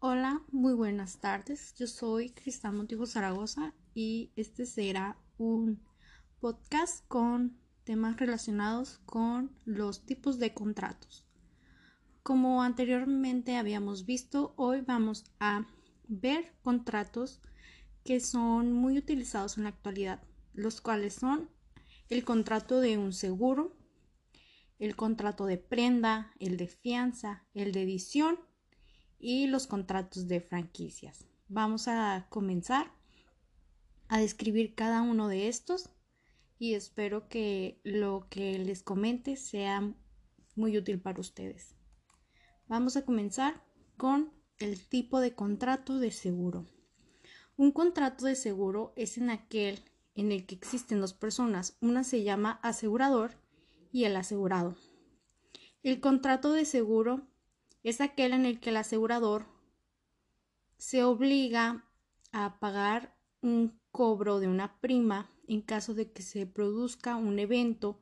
Hola, 0.00 0.44
muy 0.52 0.74
buenas 0.74 1.18
tardes. 1.18 1.74
Yo 1.74 1.88
soy 1.88 2.30
Cristal 2.30 2.72
Montijo 2.72 3.04
Zaragoza 3.04 3.74
y 3.94 4.30
este 4.36 4.64
será 4.64 5.18
un 5.38 5.82
podcast 6.38 7.04
con 7.08 7.58
temas 7.82 8.16
relacionados 8.16 8.98
con 9.06 9.50
los 9.64 10.06
tipos 10.06 10.38
de 10.38 10.54
contratos. 10.54 11.26
Como 12.22 12.62
anteriormente 12.62 13.56
habíamos 13.56 14.06
visto, 14.06 14.54
hoy 14.56 14.82
vamos 14.82 15.24
a 15.40 15.66
ver 16.06 16.54
contratos 16.62 17.42
que 18.04 18.20
son 18.20 18.72
muy 18.72 18.98
utilizados 18.98 19.58
en 19.58 19.64
la 19.64 19.70
actualidad, 19.70 20.22
los 20.54 20.80
cuales 20.80 21.14
son 21.14 21.50
el 22.08 22.24
contrato 22.24 22.80
de 22.80 22.98
un 22.98 23.12
seguro, 23.12 23.76
el 24.78 24.94
contrato 24.94 25.44
de 25.44 25.58
prenda, 25.58 26.32
el 26.38 26.56
de 26.56 26.68
fianza, 26.68 27.48
el 27.52 27.72
de 27.72 27.82
edición 27.82 28.38
y 29.18 29.46
los 29.46 29.66
contratos 29.66 30.28
de 30.28 30.40
franquicias. 30.40 31.26
Vamos 31.48 31.88
a 31.88 32.26
comenzar 32.30 32.92
a 34.08 34.18
describir 34.18 34.74
cada 34.74 35.02
uno 35.02 35.28
de 35.28 35.48
estos 35.48 35.90
y 36.58 36.74
espero 36.74 37.28
que 37.28 37.80
lo 37.84 38.26
que 38.30 38.58
les 38.58 38.82
comente 38.82 39.36
sea 39.36 39.94
muy 40.56 40.76
útil 40.76 41.00
para 41.00 41.20
ustedes. 41.20 41.74
Vamos 42.66 42.96
a 42.96 43.04
comenzar 43.04 43.64
con 43.96 44.32
el 44.58 44.86
tipo 44.88 45.20
de 45.20 45.34
contrato 45.34 45.98
de 45.98 46.10
seguro. 46.10 46.66
Un 47.56 47.72
contrato 47.72 48.26
de 48.26 48.36
seguro 48.36 48.92
es 48.96 49.18
en 49.18 49.30
aquel 49.30 49.80
en 50.14 50.32
el 50.32 50.46
que 50.46 50.54
existen 50.54 51.00
dos 51.00 51.14
personas. 51.14 51.76
Una 51.80 52.04
se 52.04 52.24
llama 52.24 52.60
asegurador 52.62 53.32
y 53.92 54.04
el 54.04 54.16
asegurado. 54.16 54.76
El 55.82 56.00
contrato 56.00 56.52
de 56.52 56.64
seguro 56.64 57.28
es 57.82 58.00
aquel 58.00 58.32
en 58.32 58.46
el 58.46 58.60
que 58.60 58.70
el 58.70 58.76
asegurador 58.76 59.46
se 60.76 61.02
obliga 61.04 61.84
a 62.32 62.58
pagar 62.60 63.16
un 63.40 63.80
cobro 63.90 64.40
de 64.40 64.48
una 64.48 64.80
prima 64.80 65.30
en 65.46 65.62
caso 65.62 65.94
de 65.94 66.12
que 66.12 66.22
se 66.22 66.46
produzca 66.46 67.16
un 67.16 67.38
evento 67.38 68.00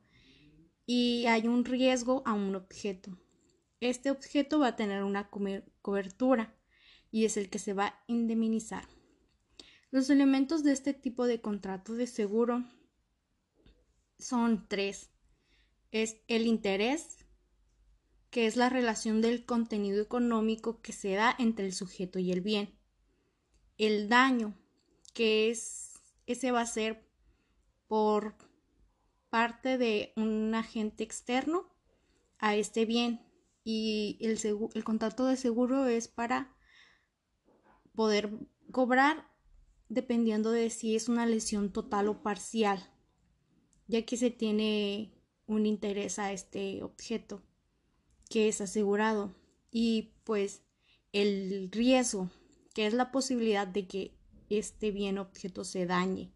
y 0.85 1.25
hay 1.27 1.47
un 1.47 1.65
riesgo 1.65 2.23
a 2.25 2.33
un 2.33 2.55
objeto. 2.55 3.17
Este 3.79 4.09
objeto 4.09 4.59
va 4.59 4.69
a 4.69 4.75
tener 4.75 5.03
una 5.03 5.29
cobertura 5.29 6.55
y 7.11 7.25
es 7.25 7.37
el 7.37 7.49
que 7.49 7.59
se 7.59 7.73
va 7.73 7.85
a 7.87 8.03
indemnizar. 8.07 8.87
Los 9.91 10.09
elementos 10.09 10.63
de 10.63 10.73
este 10.73 10.93
tipo 10.93 11.25
de 11.25 11.41
contrato 11.41 11.93
de 11.93 12.07
seguro 12.07 12.65
son 14.19 14.67
tres. 14.67 15.11
Es 15.91 16.17
el 16.27 16.47
interés, 16.47 17.25
que 18.37 18.45
es 18.45 18.55
la 18.55 18.69
relación 18.69 19.19
del 19.19 19.45
contenido 19.45 19.99
económico 19.99 20.79
que 20.83 20.93
se 20.93 21.15
da 21.15 21.35
entre 21.39 21.65
el 21.65 21.73
sujeto 21.73 22.19
y 22.19 22.31
el 22.31 22.41
bien. 22.41 22.77
El 23.79 24.09
daño, 24.09 24.55
que 25.15 25.49
es 25.49 25.95
ese 26.27 26.51
va 26.51 26.61
a 26.61 26.67
ser 26.67 27.09
por 27.87 28.35
parte 29.31 29.79
de 29.79 30.13
un 30.17 30.53
agente 30.53 31.03
externo 31.03 31.67
a 32.37 32.55
este 32.55 32.85
bien 32.85 33.25
y 33.63 34.19
el, 34.21 34.39
el 34.71 34.83
contrato 34.83 35.25
de 35.25 35.35
seguro 35.35 35.87
es 35.87 36.07
para 36.07 36.55
poder 37.95 38.29
cobrar 38.71 39.31
dependiendo 39.89 40.51
de 40.51 40.69
si 40.69 40.95
es 40.95 41.09
una 41.09 41.25
lesión 41.25 41.73
total 41.73 42.07
o 42.07 42.21
parcial, 42.21 42.87
ya 43.87 44.05
que 44.05 44.15
se 44.15 44.29
tiene 44.29 45.11
un 45.47 45.65
interés 45.65 46.19
a 46.19 46.31
este 46.31 46.83
objeto 46.83 47.46
que 48.27 48.47
es 48.47 48.61
asegurado 48.61 49.35
y 49.71 50.13
pues 50.23 50.63
el 51.13 51.69
riesgo, 51.71 52.29
que 52.73 52.87
es 52.87 52.93
la 52.93 53.11
posibilidad 53.11 53.67
de 53.67 53.87
que 53.87 54.17
este 54.49 54.91
bien 54.91 55.17
objeto 55.17 55.63
se 55.63 55.85
dañe. 55.85 56.31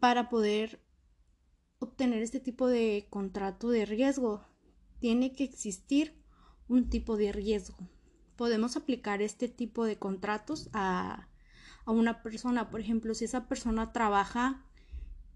Para 0.00 0.28
poder 0.28 0.80
obtener 1.80 2.22
este 2.22 2.40
tipo 2.40 2.68
de 2.68 3.06
contrato 3.10 3.70
de 3.70 3.84
riesgo, 3.84 4.44
tiene 5.00 5.32
que 5.32 5.44
existir 5.44 6.14
un 6.68 6.88
tipo 6.88 7.16
de 7.16 7.32
riesgo. 7.32 7.76
Podemos 8.36 8.76
aplicar 8.76 9.22
este 9.22 9.48
tipo 9.48 9.84
de 9.84 9.98
contratos 9.98 10.68
a, 10.72 11.28
a 11.84 11.90
una 11.90 12.22
persona, 12.22 12.70
por 12.70 12.80
ejemplo, 12.80 13.14
si 13.14 13.24
esa 13.24 13.48
persona 13.48 13.92
trabaja 13.92 14.64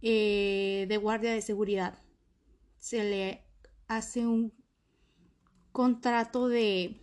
eh, 0.02 0.86
de 0.88 0.96
guardia 0.96 1.32
de 1.32 1.42
seguridad, 1.42 1.98
se 2.82 3.04
le 3.04 3.46
hace 3.86 4.26
un 4.26 4.52
contrato 5.70 6.48
de, 6.48 7.00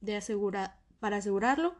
de 0.00 0.16
asegurar, 0.16 0.80
para 0.98 1.18
asegurarlo 1.18 1.74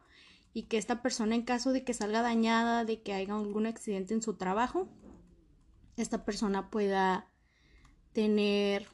y 0.53 0.64
que 0.64 0.76
esta 0.76 1.00
persona 1.00 1.34
en 1.34 1.42
caso 1.42 1.72
de 1.72 1.84
que 1.84 1.94
salga 1.94 2.20
dañada, 2.20 2.84
de 2.84 3.00
que 3.00 3.14
haya 3.14 3.34
algún 3.34 3.64
accidente 3.64 4.12
en 4.12 4.20
su 4.20 4.34
trabajo, 4.34 4.91
esta 5.97 6.26
persona 6.26 6.69
pueda 6.69 7.32
tener 8.12 8.86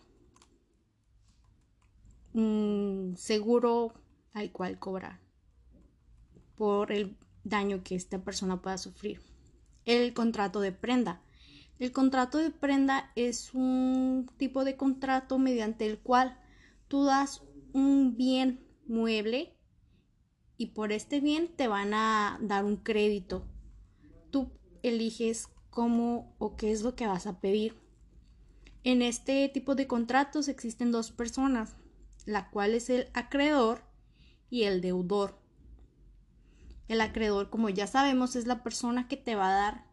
un 2.34 3.16
seguro 3.16 3.94
al 4.32 4.52
cual 4.52 4.78
cobrar 4.78 5.18
por 6.54 6.92
el 6.92 7.18
daño 7.42 7.82
que 7.82 7.96
esta 7.96 8.22
persona 8.22 8.62
pueda 8.62 8.78
sufrir. 8.78 9.20
El 9.84 10.14
contrato 10.14 10.60
de 10.60 10.70
prenda. 10.70 11.20
El 11.78 11.92
contrato 11.92 12.38
de 12.38 12.50
prenda 12.50 13.12
es 13.14 13.54
un 13.54 14.28
tipo 14.36 14.64
de 14.64 14.76
contrato 14.76 15.38
mediante 15.38 15.86
el 15.86 15.98
cual 15.98 16.36
tú 16.88 17.04
das 17.04 17.42
un 17.72 18.16
bien 18.16 18.66
mueble 18.86 19.54
y 20.56 20.66
por 20.66 20.90
este 20.90 21.20
bien 21.20 21.54
te 21.54 21.68
van 21.68 21.94
a 21.94 22.38
dar 22.42 22.64
un 22.64 22.76
crédito. 22.76 23.46
Tú 24.30 24.50
eliges 24.82 25.48
cómo 25.70 26.34
o 26.38 26.56
qué 26.56 26.72
es 26.72 26.82
lo 26.82 26.96
que 26.96 27.06
vas 27.06 27.28
a 27.28 27.40
pedir. 27.40 27.76
En 28.82 29.00
este 29.00 29.48
tipo 29.48 29.76
de 29.76 29.86
contratos 29.86 30.48
existen 30.48 30.90
dos 30.90 31.12
personas, 31.12 31.76
la 32.26 32.50
cual 32.50 32.74
es 32.74 32.90
el 32.90 33.08
acreedor 33.14 33.82
y 34.50 34.64
el 34.64 34.80
deudor. 34.80 35.38
El 36.88 37.00
acreedor, 37.02 37.50
como 37.50 37.68
ya 37.68 37.86
sabemos, 37.86 38.34
es 38.34 38.48
la 38.48 38.64
persona 38.64 39.06
que 39.06 39.16
te 39.16 39.36
va 39.36 39.50
a 39.50 39.60
dar 39.60 39.86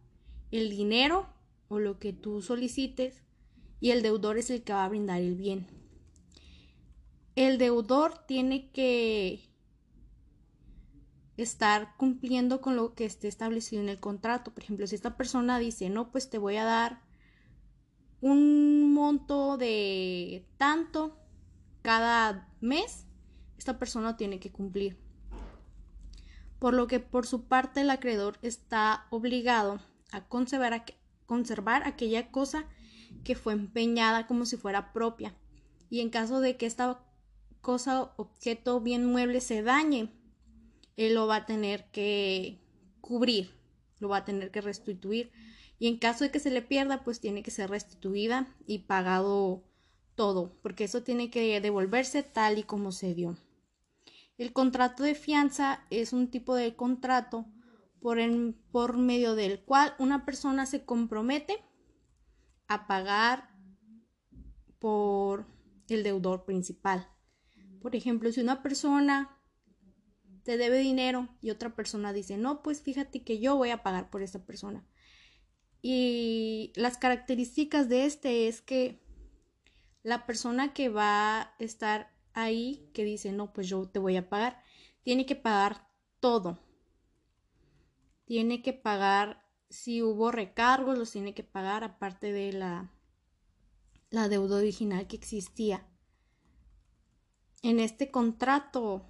el 0.50 0.72
dinero 0.72 1.35
o 1.68 1.80
lo 1.80 2.00
que 2.00 2.14
tú 2.14 2.42
solicites 2.42 3.24
y 3.80 3.92
el 3.92 4.02
deudor 4.02 4.38
es 4.38 4.50
el 4.50 4.64
que 4.64 4.74
va 4.74 4.86
a 4.86 4.90
brindar 4.90 5.22
el 5.22 5.36
bien. 5.36 5.68
El 7.36 7.58
deudor 7.58 8.26
tiene 8.26 8.72
que 8.72 9.50
estar 11.38 11.96
cumpliendo 11.98 12.62
con 12.62 12.76
lo 12.76 12.96
que 12.96 13.06
esté 13.06 13.28
establecido 13.28 13.82
en 13.82 13.90
el 13.90 14.00
contrato. 14.00 14.54
Por 14.54 14.64
ejemplo, 14.64 14.88
si 14.88 14.96
esta 14.96 15.18
persona 15.18 15.60
dice, 15.60 15.90
no, 15.90 16.12
pues 16.12 16.30
te 16.30 16.38
voy 16.38 16.56
a 16.56 16.64
dar 16.64 17.02
un 18.22 18.94
monto 18.94 19.58
de 19.58 20.48
tanto 20.58 21.18
cada 21.82 22.50
mes, 22.62 23.06
esta 23.58 23.78
persona 23.78 24.18
tiene 24.18 24.40
que 24.40 24.52
cumplir. 24.52 24.98
Por 26.60 26.74
lo 26.74 26.88
que 26.88 27.00
por 27.00 27.28
su 27.28 27.44
parte 27.44 27.82
el 27.82 27.90
acreedor 27.90 28.40
está 28.42 29.06
obligado 29.10 29.80
a 30.12 30.26
conservar, 30.28 30.86
conservar 31.26 31.84
aquella 31.86 32.32
cosa 32.32 32.66
que 33.24 33.36
fue 33.36 33.54
empeñada 33.54 34.28
como 34.28 34.46
si 34.46 34.58
fuera 34.58 34.94
propia. 34.94 35.36
Y 35.90 36.02
en 36.02 36.10
caso 36.10 36.40
de 36.40 36.58
que 36.58 36.66
esta 36.66 37.04
cosa, 37.62 38.14
objeto, 38.18 38.82
bien 38.82 39.06
mueble 39.06 39.42
se 39.42 39.64
dañe, 39.64 40.12
él 40.98 41.16
lo 41.16 41.28
va 41.28 41.38
a 41.38 41.46
tener 41.46 41.90
que 41.92 42.60
cubrir, 43.02 43.52
lo 44.00 44.10
va 44.10 44.18
a 44.18 44.26
tener 44.26 44.52
que 44.52 44.62
restituir. 44.62 45.32
Y 45.80 45.88
en 45.88 45.98
caso 45.98 46.24
de 46.24 46.32
que 46.32 46.40
se 46.40 46.52
le 46.52 46.62
pierda, 46.62 47.04
pues 47.04 47.20
tiene 47.20 47.44
que 47.44 47.52
ser 47.52 47.70
restituida 47.70 48.48
y 48.66 48.80
pagado 48.80 49.64
todo, 50.16 50.58
porque 50.62 50.86
eso 50.86 51.04
tiene 51.04 51.30
que 51.30 51.60
devolverse 51.60 52.24
tal 52.24 52.58
y 52.58 52.64
como 52.64 52.92
se 52.92 53.14
dio. 53.14 53.38
El 54.38 54.54
contrato 54.54 55.04
de 55.04 55.16
fianza 55.16 55.86
es 55.90 56.14
un 56.14 56.30
tipo 56.30 56.56
de 56.56 56.76
contrato 56.76 57.46
por, 58.06 58.20
por 58.72 58.98
medio 58.98 59.34
del 59.34 59.62
cual 59.62 59.96
una 59.98 60.26
persona 60.26 60.68
se 60.68 60.86
compromete 60.86 61.58
a 62.68 62.86
pagar 62.86 63.50
por 64.78 65.48
el 65.90 66.04
deudor 66.04 66.46
principal. 66.46 67.10
Por 67.82 67.96
ejemplo, 67.96 68.32
si 68.32 68.42
una 68.42 68.62
persona 68.62 69.42
te 70.44 70.56
debe 70.56 70.78
dinero 70.78 71.30
y 71.42 71.50
otra 71.50 71.76
persona 71.76 72.14
dice, 72.14 72.38
no, 72.38 72.62
pues 72.62 72.84
fíjate 72.84 73.24
que 73.24 73.40
yo 73.40 73.56
voy 73.56 73.72
a 73.72 73.82
pagar 73.82 74.12
por 74.12 74.22
esta 74.22 74.46
persona. 74.46 74.86
Y 75.82 76.74
las 76.76 77.00
características 77.00 77.90
de 77.90 78.06
este 78.06 78.48
es 78.48 78.62
que 78.62 79.02
la 80.04 80.28
persona 80.28 80.76
que 80.76 80.90
va 80.90 81.42
a 81.42 81.56
estar 81.58 82.16
ahí, 82.34 82.88
que 82.94 83.04
dice, 83.04 83.32
no, 83.32 83.52
pues 83.52 83.68
yo 83.68 83.90
te 83.90 83.98
voy 83.98 84.16
a 84.16 84.30
pagar, 84.30 84.62
tiene 85.02 85.26
que 85.26 85.36
pagar 85.36 85.90
todo. 86.20 86.65
Tiene 88.26 88.62
que 88.62 88.74
pagar, 88.74 89.44
si 89.70 90.02
hubo 90.02 90.32
recargos, 90.32 90.98
los 90.98 91.12
tiene 91.12 91.34
que 91.34 91.44
pagar 91.44 91.84
aparte 91.84 92.32
de 92.32 92.54
la, 92.54 92.92
la 94.10 94.30
deuda 94.30 94.58
original 94.58 95.08
que 95.08 95.16
existía. 95.16 95.88
en 97.62 97.80
este 97.80 98.12
contrato 98.12 99.06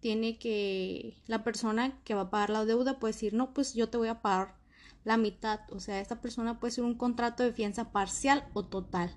tiene 0.00 0.36
que 0.36 1.22
la 1.28 1.44
persona 1.44 2.02
que 2.02 2.14
va 2.14 2.22
a 2.22 2.30
pagar 2.30 2.50
la 2.50 2.64
deuda 2.64 2.98
puede 2.98 3.12
decir, 3.12 3.34
no, 3.34 3.54
pues 3.54 3.74
yo 3.74 3.88
te 3.88 3.98
voy 3.98 4.08
a 4.08 4.20
pagar 4.20 4.56
la 5.04 5.16
mitad. 5.16 5.60
O 5.70 5.78
sea, 5.78 6.00
esta 6.00 6.20
persona 6.20 6.58
puede 6.58 6.72
ser 6.72 6.82
un 6.82 6.96
contrato 6.96 7.44
de 7.44 7.52
fianza 7.52 7.92
parcial 7.92 8.48
o 8.52 8.64
total, 8.66 9.16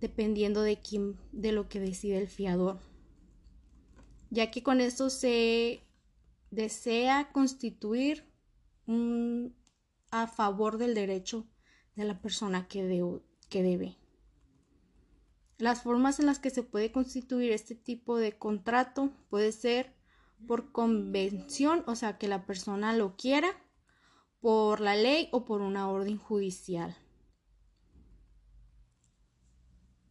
dependiendo 0.00 0.60
de 0.60 0.78
quién, 0.78 1.16
de 1.32 1.52
lo 1.52 1.70
que 1.70 1.80
decide 1.80 2.18
el 2.18 2.28
fiador. 2.28 2.80
Ya 4.28 4.50
que 4.50 4.62
con 4.62 4.82
esto 4.82 5.08
se 5.08 5.82
desea 6.50 7.30
constituir 7.32 8.27
a 10.10 10.26
favor 10.26 10.78
del 10.78 10.94
derecho 10.94 11.46
de 11.94 12.04
la 12.04 12.20
persona 12.20 12.68
que, 12.68 13.20
que 13.48 13.62
debe. 13.62 13.96
Las 15.58 15.82
formas 15.82 16.20
en 16.20 16.26
las 16.26 16.38
que 16.38 16.50
se 16.50 16.62
puede 16.62 16.92
constituir 16.92 17.52
este 17.52 17.74
tipo 17.74 18.16
de 18.16 18.38
contrato 18.38 19.12
puede 19.28 19.52
ser 19.52 19.94
por 20.46 20.70
convención, 20.70 21.82
o 21.86 21.96
sea, 21.96 22.16
que 22.16 22.28
la 22.28 22.46
persona 22.46 22.92
lo 22.92 23.16
quiera, 23.16 23.48
por 24.40 24.80
la 24.80 24.94
ley 24.94 25.28
o 25.32 25.44
por 25.44 25.60
una 25.60 25.90
orden 25.90 26.16
judicial. 26.16 26.96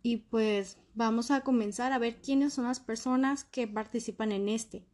Y 0.04 0.18
pues 0.18 0.78
vamos 0.94 1.32
a 1.32 1.42
comenzar 1.42 1.94
a 1.94 2.00
ver 2.00 2.22
quiénes 2.22 2.54
son 2.54 2.66
las 2.66 2.80
personas 2.80 3.44
que 3.46 3.68
participan 3.68 4.32
en 4.32 4.50
este. 4.50 4.86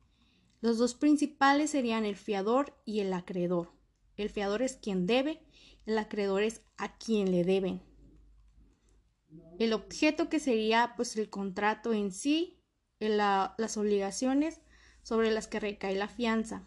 Los 0.64 0.80
dos 0.80 0.96
principales 0.96 1.70
serían 1.70 2.06
el 2.06 2.16
fiador 2.16 2.76
y 2.86 3.02
el 3.02 3.14
acreedor. 3.14 3.72
El 4.18 4.32
fiador 4.32 4.64
es 4.64 4.78
quien 4.78 5.06
debe, 5.06 5.46
el 5.86 6.00
acreedor 6.00 6.42
es 6.42 6.62
a 6.78 6.98
quien 6.98 7.30
le 7.30 7.44
deben 7.44 7.94
el 9.60 9.74
objeto 9.74 10.30
que 10.30 10.40
sería 10.40 10.94
pues 10.96 11.16
el 11.18 11.30
contrato 11.30 11.94
en 11.94 12.12
sí, 12.12 12.60
las 13.00 13.78
obligaciones 13.78 14.62
sobre 15.04 15.32
las 15.32 15.48
que 15.48 15.60
recae 15.60 15.96
la 15.96 16.08
fianza. 16.08 16.64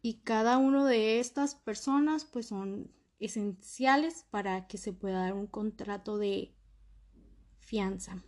Y 0.00 0.22
cada 0.22 0.58
una 0.58 0.86
de 0.86 1.20
estas 1.20 1.54
personas 1.54 2.24
pues 2.24 2.46
son 2.46 2.92
esenciales 3.18 4.26
para 4.30 4.66
que 4.66 4.78
se 4.78 4.92
pueda 4.92 5.20
dar 5.20 5.34
un 5.34 5.46
contrato 5.46 6.18
de 6.18 6.54
fianza. 7.58 8.24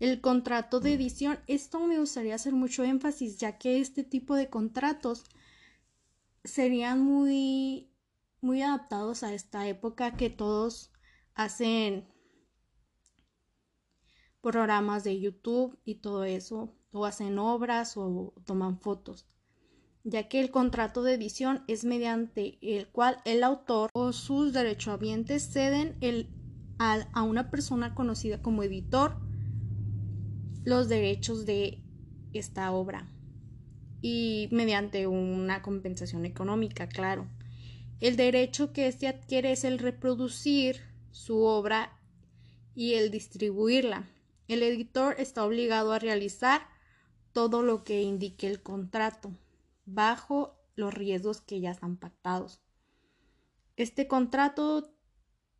El 0.00 0.22
contrato 0.22 0.80
de 0.80 0.94
edición, 0.94 1.38
esto 1.46 1.78
me 1.86 1.98
gustaría 1.98 2.34
hacer 2.34 2.54
mucho 2.54 2.82
énfasis 2.84 3.38
ya 3.38 3.58
que 3.58 3.80
este 3.80 4.02
tipo 4.02 4.34
de 4.34 4.48
contratos 4.48 5.24
serían 6.42 7.00
muy 7.04 7.90
muy 8.40 8.62
adaptados 8.62 9.22
a 9.22 9.34
esta 9.34 9.68
época 9.68 10.16
que 10.16 10.30
todos 10.30 10.90
hacen 11.34 12.08
programas 14.40 15.04
de 15.04 15.20
YouTube 15.20 15.78
y 15.84 15.96
todo 15.96 16.24
eso, 16.24 16.74
o 16.92 17.04
hacen 17.04 17.38
obras 17.38 17.98
o 17.98 18.32
toman 18.46 18.80
fotos, 18.80 19.26
ya 20.02 20.28
que 20.28 20.40
el 20.40 20.50
contrato 20.50 21.02
de 21.02 21.12
edición 21.12 21.62
es 21.68 21.84
mediante 21.84 22.58
el 22.62 22.88
cual 22.88 23.18
el 23.26 23.44
autor 23.44 23.90
o 23.92 24.14
sus 24.14 24.54
derechohabientes 24.54 25.52
ceden 25.52 25.98
el, 26.00 26.30
a 26.78 27.22
una 27.22 27.50
persona 27.50 27.94
conocida 27.94 28.40
como 28.40 28.62
editor 28.62 29.29
los 30.64 30.88
derechos 30.88 31.46
de 31.46 31.82
esta 32.32 32.70
obra 32.72 33.08
y 34.02 34.48
mediante 34.50 35.06
una 35.06 35.62
compensación 35.62 36.24
económica, 36.24 36.88
claro. 36.88 37.26
El 38.00 38.16
derecho 38.16 38.72
que 38.72 38.86
éste 38.86 39.08
adquiere 39.08 39.52
es 39.52 39.64
el 39.64 39.78
reproducir 39.78 40.80
su 41.10 41.42
obra 41.42 41.98
y 42.74 42.94
el 42.94 43.10
distribuirla. 43.10 44.08
El 44.48 44.62
editor 44.62 45.16
está 45.18 45.44
obligado 45.44 45.92
a 45.92 45.98
realizar 45.98 46.62
todo 47.32 47.62
lo 47.62 47.84
que 47.84 48.02
indique 48.02 48.46
el 48.46 48.62
contrato, 48.62 49.32
bajo 49.84 50.56
los 50.76 50.94
riesgos 50.94 51.40
que 51.40 51.60
ya 51.60 51.70
están 51.70 51.96
pactados. 51.96 52.60
Este 53.76 54.08
contrato 54.08 54.92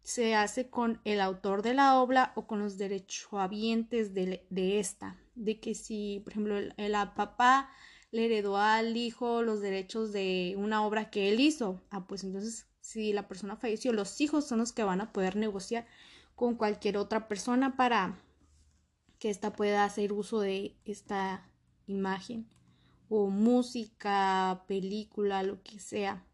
se 0.02 0.35
hace 0.35 0.70
con 0.70 1.00
el 1.05 1.20
autor 1.20 1.62
de 1.62 1.75
la 1.75 2.00
obra 2.00 2.32
o 2.35 2.47
con 2.47 2.61
los 2.61 2.79
derechohabientes 2.79 4.14
de, 4.14 4.47
de 4.50 4.81
esta. 4.81 5.19
De 5.35 5.61
que 5.61 5.75
si, 5.75 6.20
por 6.25 6.32
ejemplo, 6.32 6.58
el, 6.58 6.75
el 6.76 6.93
papá 7.14 7.70
le 8.11 8.26
heredó 8.26 8.56
al 8.56 8.97
hijo 8.97 9.43
los 9.43 9.61
derechos 9.61 10.12
de 10.12 10.55
una 10.58 10.85
obra 10.85 11.11
que 11.11 11.29
él 11.31 11.41
hizo. 11.41 11.81
Ah, 11.91 12.06
pues 12.06 12.25
entonces, 12.25 12.67
si 12.81 13.12
la 13.12 13.29
persona 13.29 13.56
falleció, 13.56 13.93
los 13.93 14.20
hijos 14.20 14.47
son 14.47 14.58
los 14.58 14.73
que 14.73 14.82
van 14.82 15.00
a 15.00 15.12
poder 15.12 15.37
negociar 15.37 15.87
con 16.35 16.56
cualquier 16.56 16.97
otra 16.97 17.29
persona 17.29 17.76
para 17.76 18.19
que 19.19 19.31
ésta 19.31 19.52
pueda 19.52 19.85
hacer 19.85 20.12
uso 20.12 20.41
de 20.41 20.76
esta 20.85 21.47
imagen 21.87 22.49
o 23.08 23.29
música, 23.29 24.64
película, 24.67 25.43
lo 25.43 25.62
que 25.62 25.79
sea. 25.79 26.25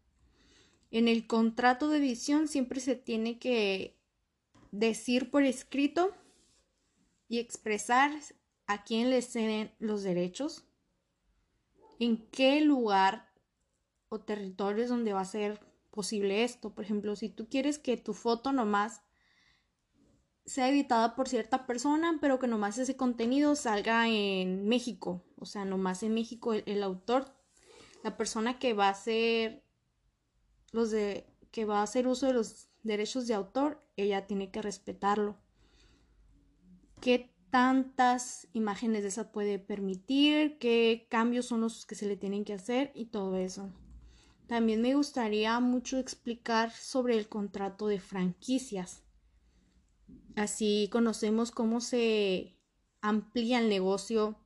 En 0.97 1.07
el 1.07 1.27
contrato 1.27 1.89
de 1.89 1.99
edición 1.99 2.47
siempre 2.47 2.79
se 2.79 2.95
tiene 2.95 3.37
que 3.37 3.95
decir 4.71 5.29
por 5.29 5.43
escrito 5.43 6.11
y 7.29 7.37
expresar 7.37 8.09
a 8.65 8.83
quién 8.83 9.11
le 9.11 9.21
ceden 9.21 9.71
los 9.77 10.01
derechos 10.01 10.65
en 11.99 12.27
qué 12.31 12.61
lugar 12.61 13.31
o 14.09 14.21
territorios 14.21 14.89
donde 14.89 15.13
va 15.13 15.21
a 15.21 15.25
ser 15.25 15.59
posible 15.91 16.43
esto. 16.43 16.73
Por 16.73 16.85
ejemplo, 16.85 17.15
si 17.15 17.29
tú 17.29 17.47
quieres 17.47 17.77
que 17.77 17.97
tu 17.97 18.15
foto 18.15 18.51
nomás 18.51 19.03
sea 20.47 20.67
editada 20.67 21.15
por 21.15 21.29
cierta 21.29 21.67
persona, 21.67 22.17
pero 22.19 22.39
que 22.39 22.47
nomás 22.47 22.79
ese 22.79 22.97
contenido 22.97 23.55
salga 23.55 24.09
en 24.09 24.67
México, 24.67 25.23
o 25.37 25.45
sea, 25.45 25.63
nomás 25.63 26.01
en 26.01 26.15
México 26.15 26.55
el, 26.55 26.81
autor, 26.81 27.35
la 28.03 28.17
persona 28.17 28.57
que 28.57 28.73
va 28.73 28.87
a 28.87 28.93
hacer 28.93 29.66
los 30.71 30.91
de 30.91 31.25
que 31.51 31.65
va 31.65 31.79
a 31.79 31.83
hacer 31.83 32.07
uso 32.07 32.27
de 32.27 32.33
los 32.33 32.67
derechos 32.83 33.27
de 33.27 33.33
autor, 33.33 33.83
ella 33.95 34.27
tiene 34.27 34.51
que 34.51 34.61
respetarlo. 34.61 35.37
¿Qué 37.01 37.31
tantas 37.49 38.47
imágenes 38.53 39.03
de 39.03 39.09
esa 39.09 39.31
puede 39.31 39.59
permitir, 39.59 40.57
qué 40.59 41.07
cambios 41.09 41.45
son 41.47 41.61
los 41.61 41.85
que 41.85 41.95
se 41.95 42.07
le 42.07 42.17
tienen 42.17 42.43
que 42.45 42.53
hacer 42.53 42.91
y 42.93 43.05
todo 43.05 43.37
eso. 43.37 43.69
También 44.47 44.81
me 44.81 44.95
gustaría 44.95 45.59
mucho 45.59 45.97
explicar 45.97 46.71
sobre 46.71 47.17
el 47.17 47.27
contrato 47.27 47.87
de 47.87 47.99
franquicias. 47.99 49.03
Así 50.35 50.89
conocemos 50.91 51.51
cómo 51.51 51.81
se 51.81 52.55
amplía 53.01 53.59
el 53.59 53.69
negocio 53.69 54.37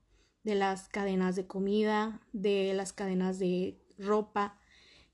de 0.44 0.56
las 0.56 0.88
cadenas 0.88 1.36
de 1.36 1.46
comida, 1.46 2.22
de 2.34 2.74
las 2.74 2.94
cadenas 2.94 3.38
de 3.38 3.80
ropa, 3.98 4.58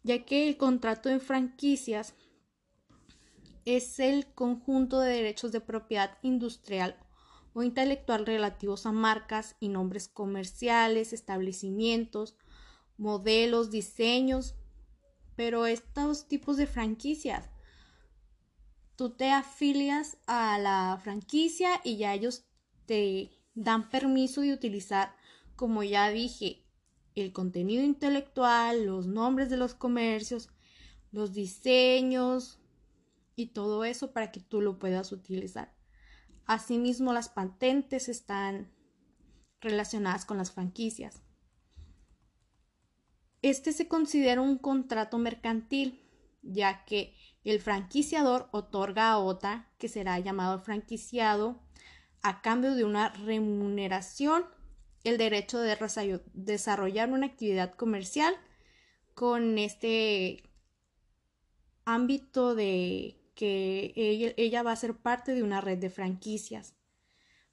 ya 0.08 0.24
que 0.24 0.48
el 0.48 0.56
contrato 0.56 1.10
de 1.10 1.20
franquicias 1.20 2.16
es 3.66 4.00
el 4.00 4.26
conjunto 4.34 5.02
de 5.02 5.14
derechos 5.14 5.52
de 5.52 5.60
propiedad 5.60 6.18
industrial 6.22 6.98
o 7.54 7.62
intelectual 7.62 8.26
relativos 8.26 8.86
a 8.86 8.94
marcas 8.94 9.58
y 9.60 9.68
nombres 9.68 10.08
comerciales, 10.08 11.12
establecimientos, 11.12 12.38
modelos, 12.98 13.70
diseños, 13.70 14.56
pero 15.36 15.66
estos 15.66 16.30
tipos 16.30 16.56
de 16.56 16.68
franquicias, 16.68 17.50
tú 18.96 19.10
te 19.10 19.30
afilias 19.32 20.20
a 20.26 20.58
la 20.58 20.98
franquicia 21.04 21.82
y 21.84 21.98
ya 21.98 22.14
ellos 22.14 22.46
te 22.86 23.32
dan 23.56 23.90
permiso 23.90 24.40
de 24.40 24.54
utilizar, 24.54 25.18
como 25.58 25.84
ya 25.84 26.10
dije, 26.12 26.67
el 27.22 27.34
contenido 27.34 27.84
intelectual, 27.84 28.86
los 28.86 29.08
nombres 29.08 29.50
de 29.50 29.58
los 29.58 29.74
comercios, 29.74 30.50
los 31.12 31.34
diseños 31.34 32.60
y 33.36 33.48
todo 33.48 33.86
eso 33.86 34.12
para 34.12 34.32
que 34.32 34.40
tú 34.40 34.62
lo 34.62 34.80
puedas 34.80 35.12
utilizar. 35.12 35.74
Asimismo, 36.46 37.14
las 37.14 37.30
patentes 37.30 38.10
están 38.10 38.72
relacionadas 39.62 40.26
con 40.26 40.38
las 40.38 40.52
franquicias. 40.52 41.22
Este 43.42 43.72
se 43.72 43.88
considera 43.88 44.42
un 44.42 44.58
contrato 44.58 45.18
mercantil, 45.18 46.02
ya 46.42 46.86
que 46.86 47.16
el 47.44 47.60
franquiciador 47.60 48.50
otorga 48.52 49.10
a 49.10 49.20
otra, 49.20 49.72
que 49.78 49.88
será 49.88 50.20
llamado 50.20 50.60
franquiciado, 50.60 51.62
a 52.22 52.42
cambio 52.42 52.76
de 52.76 52.84
una 52.84 53.10
remuneración, 53.10 54.46
el 55.04 55.18
derecho 55.18 55.60
de 55.60 55.78
desarrollar 56.34 57.12
una 57.12 57.28
actividad 57.28 57.74
comercial 57.74 58.36
con 59.14 59.58
este 59.58 60.44
ámbito 61.86 62.54
de 62.54 63.18
que 63.34 63.94
ella, 64.36 64.64
va 64.64 64.72
a 64.72 64.76
ser 64.76 64.98
parte 64.98 65.34
de 65.34 65.44
una 65.44 65.62
red 65.62 65.78
de 65.78 65.90
franquicias 65.90 66.76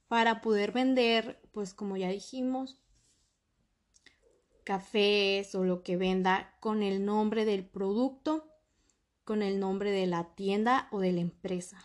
para 0.08 0.40
poder 0.40 0.72
vender, 0.72 1.40
pues 1.52 1.74
como 1.74 1.96
ya 1.96 2.08
dijimos, 2.08 2.80
cafés 4.64 5.54
o 5.54 5.62
lo 5.62 5.82
que 5.82 5.96
venda 5.96 6.56
con 6.60 6.82
el 6.82 7.04
nombre 7.04 7.44
del 7.44 7.66
producto, 7.66 8.50
con 9.24 9.42
el 9.42 9.60
nombre 9.60 9.90
de 9.90 10.06
la 10.06 10.34
tienda 10.34 10.88
o 10.90 11.00
de 11.00 11.12
la 11.12 11.20
empresa. 11.20 11.84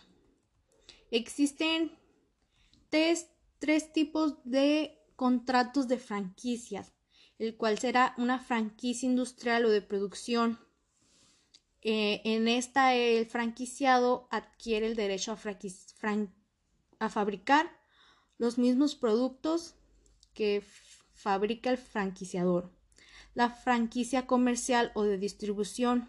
Existen 1.10 1.92
tres, 2.88 3.30
tres 3.58 3.92
tipos 3.92 4.38
de 4.44 4.99
contratos 5.20 5.86
de 5.86 5.98
franquicias, 5.98 6.94
el 7.38 7.54
cual 7.54 7.78
será 7.78 8.14
una 8.16 8.38
franquicia 8.38 9.06
industrial 9.06 9.66
o 9.66 9.68
de 9.68 9.82
producción. 9.82 10.58
Eh, 11.82 12.22
en 12.24 12.48
esta 12.48 12.94
el 12.94 13.26
franquiciado 13.26 14.28
adquiere 14.30 14.86
el 14.86 14.96
derecho 14.96 15.32
a, 15.32 17.08
fabricar 17.10 17.70
los 18.38 18.56
mismos 18.56 18.94
productos 18.94 19.74
que 20.32 20.64
fabrica 21.12 21.68
el 21.68 21.76
franquiciador. 21.76 22.72
La 23.34 23.50
franquicia 23.50 24.26
comercial 24.26 24.90
o 24.94 25.02
de 25.02 25.18
distribución 25.18 26.08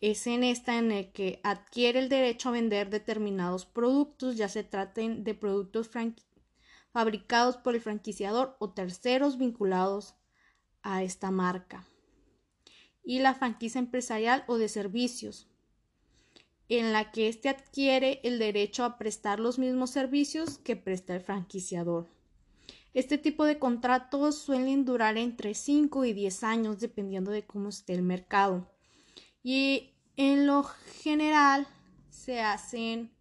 es 0.00 0.28
en 0.28 0.44
esta 0.44 0.78
en 0.78 0.92
el 0.92 1.10
que 1.10 1.40
adquiere 1.42 1.98
el 1.98 2.08
derecho 2.08 2.50
a 2.50 2.52
vender 2.52 2.88
determinados 2.88 3.66
productos, 3.66 4.36
ya 4.36 4.48
se 4.48 4.62
traten 4.62 5.24
de 5.24 5.34
productos 5.34 5.88
fabricados 6.98 7.56
por 7.56 7.76
el 7.76 7.80
franquiciador 7.80 8.56
o 8.58 8.70
terceros 8.70 9.38
vinculados 9.38 10.16
a 10.82 11.04
esta 11.04 11.30
marca. 11.30 11.86
Y 13.04 13.20
la 13.20 13.34
franquicia 13.34 13.78
empresarial 13.78 14.42
o 14.48 14.58
de 14.58 14.68
servicios, 14.68 15.46
en 16.68 16.92
la 16.92 17.12
que 17.12 17.28
éste 17.28 17.50
adquiere 17.50 18.20
el 18.24 18.40
derecho 18.40 18.82
a 18.82 18.98
prestar 18.98 19.38
los 19.38 19.60
mismos 19.60 19.90
servicios 19.90 20.58
que 20.58 20.74
presta 20.74 21.14
el 21.14 21.20
franquiciador. 21.20 22.08
Este 22.94 23.16
tipo 23.16 23.44
de 23.44 23.60
contratos 23.60 24.36
suelen 24.36 24.84
durar 24.84 25.18
entre 25.18 25.54
5 25.54 26.04
y 26.04 26.12
10 26.12 26.42
años 26.42 26.80
dependiendo 26.80 27.30
de 27.30 27.46
cómo 27.46 27.68
esté 27.68 27.94
el 27.94 28.02
mercado. 28.02 28.68
Y 29.44 29.92
en 30.16 30.48
lo 30.48 30.64
general 30.64 31.68
se 32.10 32.40
hacen 32.40 33.12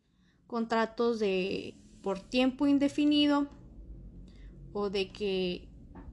contratos 0.48 1.20
de 1.20 1.76
por 2.02 2.20
tiempo 2.20 2.66
indefinido 2.66 3.56
o 4.78 4.92
de 4.92 5.12
que 5.12 5.68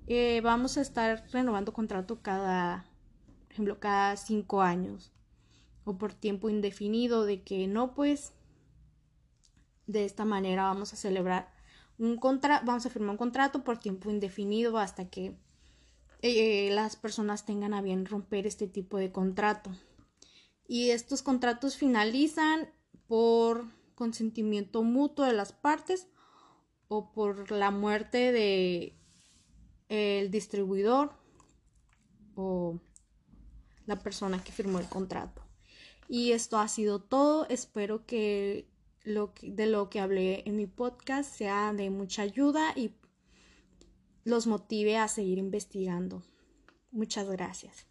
eh, 0.07 0.41
vamos 0.41 0.79
a 0.79 0.81
estar 0.81 1.23
renovando 1.33 1.75
contrato 1.75 2.23
cada, 2.23 2.87
por 3.45 3.53
ejemplo, 3.53 3.79
cada 3.79 4.17
cinco 4.17 4.63
años 4.63 5.13
o 5.85 5.99
por 5.99 6.15
tiempo 6.15 6.49
indefinido 6.49 7.27
de 7.27 7.43
que 7.43 7.67
no 7.67 7.95
pues 7.95 8.33
de 9.87 10.07
esta 10.07 10.25
manera 10.25 10.65
vamos 10.65 10.95
a 10.95 10.97
celebrar 10.97 11.53
un 11.99 12.17
contrato 12.17 12.65
vamos 12.65 12.87
a 12.87 12.91
firmar 12.91 13.11
un 13.11 13.19
contrato 13.19 13.65
por 13.65 13.77
tiempo 13.77 14.11
indefinido 14.11 14.79
hasta 14.79 15.11
que 15.11 15.37
eh, 16.23 16.71
las 16.73 16.97
personas 16.97 17.45
tengan 17.45 17.75
a 17.75 17.83
bien 17.83 18.07
romper 18.07 18.47
este 18.47 18.67
tipo 18.67 18.97
de 18.97 19.13
contrato. 19.13 19.71
Y 20.67 20.89
estos 20.89 21.23
contratos 21.23 21.77
finalizan 21.77 22.71
por 23.07 23.67
consentimiento 23.95 24.83
mutuo 24.83 25.27
de 25.27 25.35
las 25.35 25.53
partes 25.53 26.09
o 26.97 27.13
por 27.13 27.51
la 27.51 27.71
muerte 27.71 28.33
de 28.33 28.95
el 29.89 30.31
distribuidor 30.31 31.13
o 32.35 32.79
la 33.87 33.99
persona 33.99 34.43
que 34.43 34.53
firmó 34.53 34.79
el 34.79 34.89
contrato. 34.89 35.43
Y 36.09 36.33
esto 36.33 36.59
ha 36.59 36.69
sido 36.69 37.01
todo. 37.01 37.47
Espero 37.49 38.07
que, 38.07 38.69
lo 39.05 39.33
de 39.43 39.67
lo 39.67 39.91
que 39.91 40.01
hablé 40.01 40.43
en 40.47 40.57
mi 40.57 40.67
podcast 40.67 41.31
sea 41.33 41.73
de 41.73 41.91
mucha 41.91 42.23
ayuda 42.23 42.73
y 42.75 42.95
los 44.25 44.47
motive 44.47 44.97
a 44.97 45.09
seguir 45.09 45.39
investigando. 45.39 46.23
Muchas 46.91 47.29
gracias. 47.29 47.87